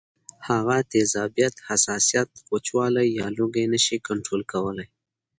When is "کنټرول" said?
4.07-4.41